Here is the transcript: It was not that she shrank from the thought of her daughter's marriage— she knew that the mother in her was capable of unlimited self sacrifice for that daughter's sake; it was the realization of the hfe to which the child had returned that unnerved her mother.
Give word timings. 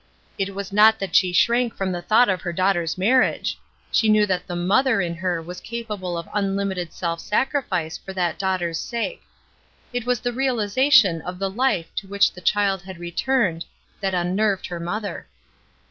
It 0.39 0.55
was 0.55 0.73
not 0.73 0.97
that 0.97 1.15
she 1.15 1.31
shrank 1.31 1.75
from 1.75 1.91
the 1.91 2.01
thought 2.01 2.27
of 2.27 2.41
her 2.41 2.51
daughter's 2.51 2.97
marriage— 2.97 3.59
she 3.91 4.09
knew 4.09 4.25
that 4.25 4.47
the 4.47 4.55
mother 4.55 4.99
in 4.99 5.13
her 5.13 5.39
was 5.43 5.61
capable 5.61 6.17
of 6.17 6.27
unlimited 6.33 6.91
self 6.91 7.19
sacrifice 7.19 7.99
for 7.99 8.11
that 8.13 8.39
daughter's 8.39 8.79
sake; 8.79 9.21
it 9.93 10.07
was 10.07 10.19
the 10.19 10.33
realization 10.33 11.21
of 11.21 11.37
the 11.37 11.51
hfe 11.51 11.85
to 11.97 12.07
which 12.07 12.33
the 12.33 12.41
child 12.41 12.81
had 12.81 12.97
returned 12.97 13.65
that 13.99 14.15
unnerved 14.15 14.65
her 14.65 14.79
mother. 14.79 15.27